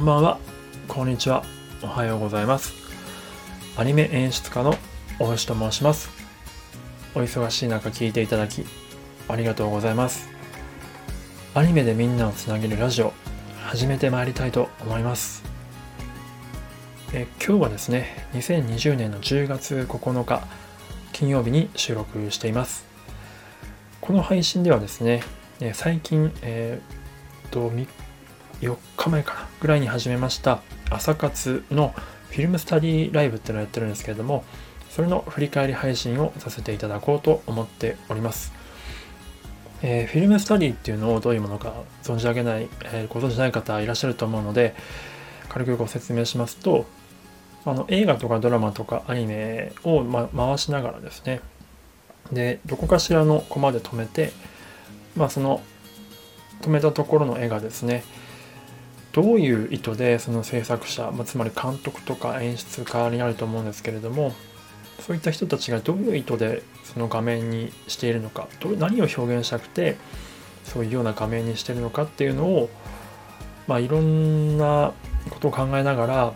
[0.00, 0.38] んばんは、
[0.88, 1.44] こんにちは、
[1.82, 2.72] おはようございます。
[3.76, 4.74] アニメ演出家の
[5.18, 6.08] 大橋と申します。
[7.14, 8.64] お忙しい中聞いていただき、
[9.28, 10.30] ありがとうございます。
[11.54, 13.12] アニメでみんなをつなげるラジオ、
[13.62, 15.44] 始めてまいりたいと思います。
[17.12, 20.42] え今日はですね、2020年の10月9日、
[21.12, 22.86] 金曜日に収録しています。
[24.00, 25.22] この配信ではですね、
[25.74, 27.70] 最近、えー、っと、
[28.60, 30.62] 4日前かなぐらいに始めました。
[30.90, 31.94] 朝活の
[32.30, 34.44] フィルムスタディライブっていうのをやってるんですけれども
[34.90, 38.52] それの振り返り配信をさせていただこうと思っております、
[39.82, 44.74] えー、フィルムスタディっていうのをどういうものか存じ上げない、えー、ご存じない方いらっしゃると思うので
[45.48, 46.86] 軽くご説明しますと
[47.64, 51.40] あの映画とかドラマとかアニメを、ま、回しながらですね
[52.32, 54.32] でどこかしらのコマで止めて
[55.16, 55.60] まあその
[56.62, 58.02] 止めたところの絵がですね
[59.12, 64.32] どういう意図でその制作者、まあ、つまり監督とか演出家になると思うんですけれども
[65.00, 69.96] そういった人たちがどういう意図でその画面にしているのかど何を表現したくて
[70.64, 72.70] そういうような画面にしてるのかっていうのを、
[73.66, 74.92] まあ、いろんな
[75.30, 76.34] ことを考えながら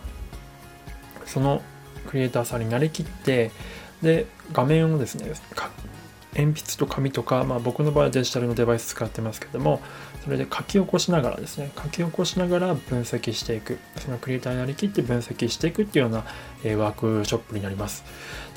[1.25, 1.61] その
[2.07, 3.51] クリエイターさんになりきって
[4.01, 5.31] で画面をですね
[6.35, 9.81] 鉛筆と紙とか、まあ、僕の場合はデジタルのデバイス使ってますけども
[10.23, 13.77] それで書き起こしながらですね書き起こしながら分析していく。
[13.97, 16.25] そのクリエイターになりきって分析していくっていうような、
[16.63, 18.03] え、ワークショップになります。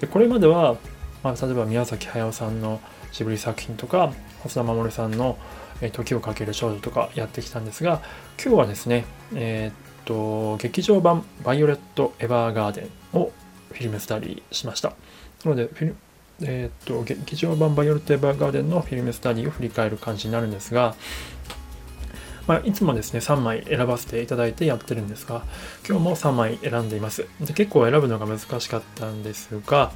[0.00, 0.76] でこれまでは、
[1.22, 2.80] まあ、例えば宮崎駿さんの
[3.12, 5.38] ジブリ作品とか細田守さんの
[5.92, 8.02] 「時をかける少女」とかやってきたんですが
[8.42, 9.04] 今日はですね
[9.34, 13.32] えー、っと劇場版「バイオレット・エヴァーガーデン」を
[13.72, 14.90] フィルムスタディしました。
[15.44, 15.68] なので
[16.42, 20.94] えー、っと劇場版バイオレット・エヴァーガーデンのフィルムスタディを振り返る感じになるんですが、
[22.46, 25.42] まあ、いつもですね3枚選ばせていただいてやってるんですが
[25.88, 27.26] 今日も3枚選んでいます。
[27.40, 29.92] で結構選ぶのが難しかったんですが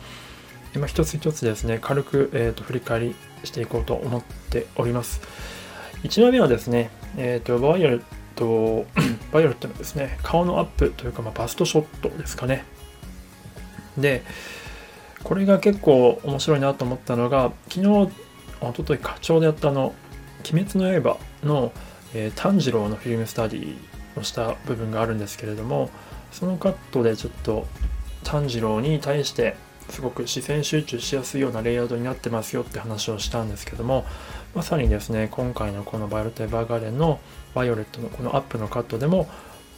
[0.74, 5.20] 今一つ一つですね軽く、えー、と振り返りしていこうと思っております。
[6.02, 8.02] 1枚目はですね、えー、とバイオレッ
[8.34, 8.86] ト
[9.32, 12.64] バイオレットのですね顔のアップというか、まあ、バストショットですかね。
[13.96, 14.22] で
[15.24, 18.10] これが結構面白いなと思ったのが昨日
[18.60, 19.94] おととい朝活でやったあの
[20.50, 21.72] 「鬼滅の刃の」
[22.14, 23.76] えー、炭治郎のフィルムスタディ
[24.16, 25.90] をした部分があるんですけれども
[26.30, 27.66] そのカットでちょっと
[28.24, 29.56] 炭治郎に対して
[29.88, 34.04] すごく視線集中しやすいようなレイアウトになってますよって話をしたんですけども
[34.54, 37.18] まさにですね今回のこのバイオレット・エヴァーガーデンの
[37.54, 39.28] バイオレットのこのアップのカットでも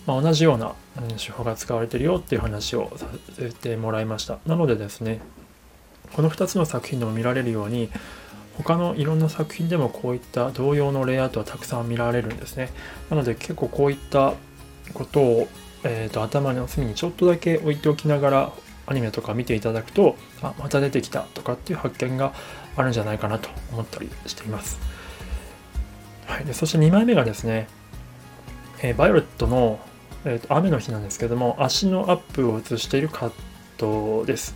[0.06, 0.74] まあ、同じような
[1.16, 3.06] 手法が使われてるよっていう話をさ
[3.36, 4.38] せてもらいました。
[4.46, 5.20] なのでですね、
[6.12, 7.90] この2つの作品でも見られるように、
[8.58, 12.70] 他のいろんな作品でもこういった同様のレイアウトはたくさん見られるんですね。
[13.10, 14.34] なので結構こういった
[14.92, 15.48] ことを、
[15.82, 18.52] えーと、頭の隅にちょっとだけ置いておきながら
[18.86, 22.32] アニメとか見ていただくと、あ、また出てきたとかっていう発見が
[22.76, 24.78] あるんじゃないかなと思ったりしています。
[26.26, 27.68] はい、でそして2枚目がですね、
[28.82, 29.80] えー、バイオレットの
[30.24, 33.32] えーと、雨の日なんですけども足のアップを映しているカッ
[33.76, 34.54] トです。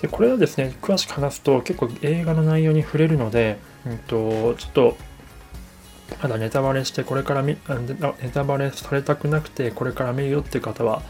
[0.00, 4.96] でこれはですね詳しく話すと結構映画の内容に触れるので、うんと、ちょっと
[6.22, 11.02] まだネタバレしてこれから見ネタバレされたくなくてこれから見るよっていう方は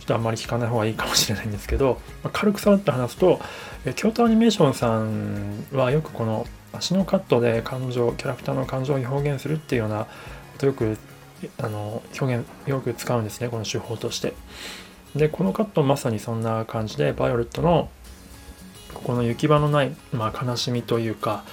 [0.00, 3.40] ちょっとあんまり聞かない方がいいかもしれないんですけど、まあ、軽くさらっと話すと
[3.84, 10.08] え京都アニメーションさんはよくこの足のカットで感情キャラクターの感情を表現するっていうようなこ
[10.58, 10.96] とよく
[11.58, 14.34] あの表現よく使うんですねこの手法として。
[15.16, 17.90] でこのカットまさにそんな感じでバイオレットの
[18.94, 21.44] ここの行き場のない、まあ、悲しみというか、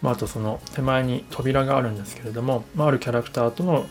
[0.00, 3.86] まあ、あとその手前に扉があるんですけれども、まあ、あるキャラクターとの、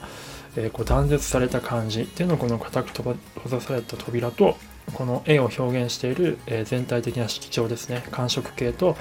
[0.56, 3.16] えー、こう断絶された感じっていうのをこの固く閉
[3.48, 4.58] ざされた扉と
[4.94, 8.98] この絵を表現している、えー、全体的な色調ですね寒色系と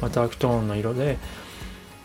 [0.00, 1.18] またアクトーンの色で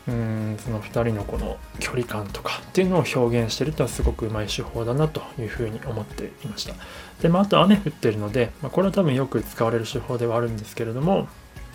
[0.07, 6.75] うんその2人のこの距離感とかっていうのを表現してるとはすごくうまい手法だなというふうに思っていました。
[7.21, 11.27] でまああと雨降ってるので、まあ、これは多分よく使われる手法ではあるんですけれども、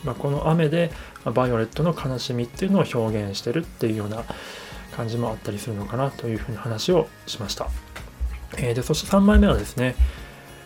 [0.05, 0.93] まあ、この雨で
[1.25, 4.25] バイオレットの悲しみっていうのを表現してるっていうような
[4.97, 7.69] 感じもあったりするのかなというふうに話をしました、
[8.59, 9.95] えー、でそして3枚目はですね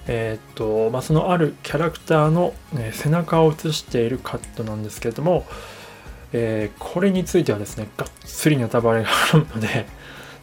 [0.06, 5.47] えー、っとまあ、そのあるキャラクターの、ね、背中を映しているカットなんですけれども、
[6.37, 9.87] えー、これについてはですね、がっつりネタバレがあるので、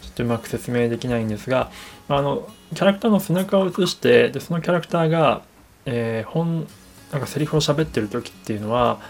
[0.01, 1.69] ちょっとうまく説明できないんですが、
[2.07, 5.43] あの、キャラクターの背中を映して、で、そのキャラクターが、
[5.85, 6.65] えー、本、
[7.11, 9.01] なんかセリフを喋ってる時っていうのは、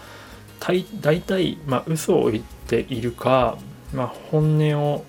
[0.58, 3.58] 大体、まあ、嘘を言っているか、
[3.94, 5.04] まあ、本音を、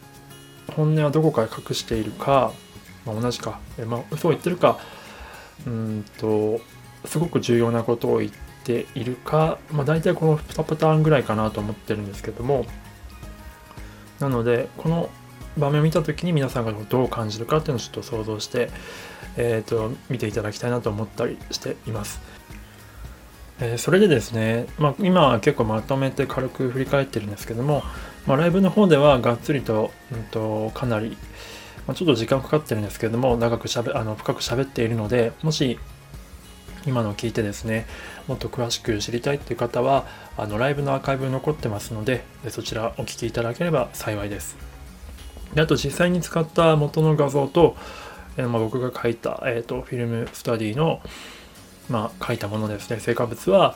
[0.75, 2.53] 本音はどこか隠しているか、
[3.03, 4.77] まあ、同じか、えまあ、嘘を言ってるか、
[5.65, 6.61] うんと、
[7.05, 12.65] すごく重要なことを言ってているか、まあ、大体この2パターンぐらいかなと思ってるんですけども、
[14.19, 15.09] なので、この
[15.57, 18.69] 場面を見た時に皆さんがどう感じるかっていうのをちょっと想像して、
[19.37, 22.21] えーと、見ていただきたいなと思ったりしています。
[23.59, 27.83] えー、それでですね、まあ、今は結構まとめて軽く振り返ってるんですけども、
[28.25, 31.17] まあ、ライブの方ではがっつりと,、うんと、かなり、
[31.87, 35.77] まあ、ちょっと時間かかってるんですけども長くしゃべあの深く喋っているのでもし
[36.85, 37.85] 今のを聞いてですね
[38.27, 40.05] もっと詳しく知りたいっていう方は
[40.37, 44.57] あのライブのアーカイブ残ってますのでそちらお聴きいただければ幸いです。
[45.53, 47.75] であと実際に使った元の画像と、
[48.37, 51.01] えー、まあ、僕が書いた、えーと、フィルムスタディの、
[51.89, 52.99] まあ、書いたものですね。
[52.99, 53.75] 成果物は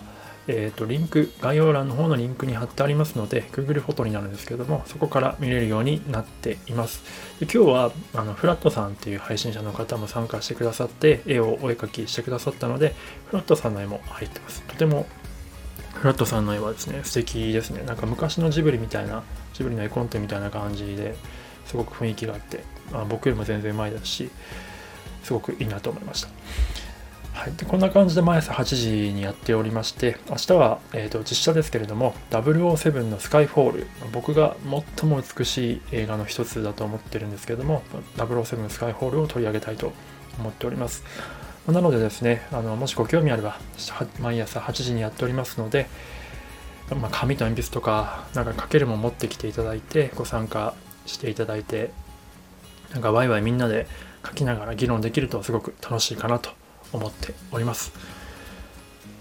[0.50, 7.04] えーと、リンク、概要欄の方のリンクに貼ってありますので、Google フォトになるんですけども、そこから見れるようになっています。
[7.40, 12.96] で今日はあのフラットさんっていう配信者の方も参加してくださって、絵をお絵描きしてくださったので、
[13.28, 14.62] フラットさんの絵も入ってます。
[14.64, 15.06] とても
[15.96, 17.84] フラットさんの絵はですね、素敵ですね。
[17.84, 19.24] なんか昔のジブリみたいな、
[19.54, 21.16] ジブリの絵コンテみたいな感じで
[21.66, 22.64] すごく雰囲気があって、
[22.94, 24.30] あ僕よりも全然うまいですし、
[25.24, 26.30] すごくいいなと思いました。
[27.38, 34.58] はい、でこんな感じで毎朝8時にやっておりまして、明日は、えーと、実写ですけれども、007のスカイフォール、僕が
[34.98, 37.84] 最も美しい映画の一つだと思ってるんですけれども、
[38.18, 39.94] 007スカイフォールを取り上げたいと
[40.40, 41.04] 思っております。
[41.68, 43.60] なのでですね、あのもしご興味あれば、
[44.20, 45.86] 毎朝8時にやっておりますので、
[46.90, 50.74] まあ、紙と鉛筆とか、なんか書けるも持ってきていただいて、ご参加
[51.06, 51.92] していただいて、
[52.94, 53.86] なんかワイワイみんなで
[54.26, 56.50] 書きながら議論できるとすごく楽しいかなと
[56.94, 57.92] 思っております。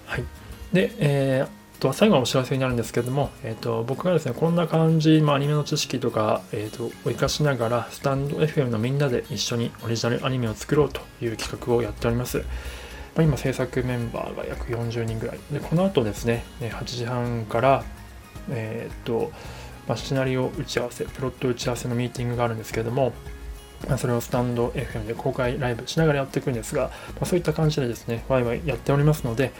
[0.07, 0.25] はい。
[0.73, 12.39] で、えー、と最後のお知らせになるんですけども、えーと、僕がですね、こんな感じ、まあ、アニメの知識とか、えーと、を活かしながら、スタンド FM のみんなで一緒にオリジナルアニメを作ろうという企画をやっております。
[12.39, 12.45] ま
[13.19, 15.39] あ、今、制作メンバーが約40人ぐらい。
[15.53, 17.85] で、この後ですね、8時半から、
[18.51, 19.31] えっ、ー、と、
[19.87, 23.13] まあ、シナリオ打ち合わせ、プロット打ち合わせのミーティングがあるんですけども、
[23.89, 26.91] まそれをスタンド FM で公開ライブしながらやっていくんですが、
[27.21, 29.53] ま、そういった感じでですね、ワイワイやっておりますので、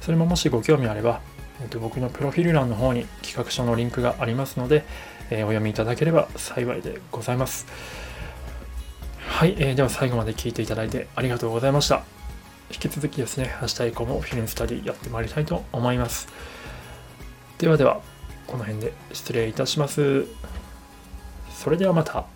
[0.00, 1.20] それももしご興味あれば、
[1.62, 4.84] えー、と僕のプロフィール欄の方に企画書のリンクがありますので、
[5.30, 7.66] え、お読みいただければ幸いでございます。
[9.28, 12.02] はい、えー、では最後まで聞いていただいてありがとうございました。
[12.72, 16.28] 引き続きですね、明日以降もフィルムスタディやってまいりたいと思います。
[17.58, 18.00] ではでは、
[18.46, 20.26] この辺で失礼いたします。
[21.52, 22.26] それではまた。